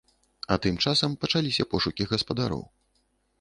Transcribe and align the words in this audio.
А 0.53 0.55
тым 0.63 0.79
часам 0.87 1.11
пачаліся 1.25 1.67
пошукі 1.75 2.09
гаспадароў. 2.15 2.65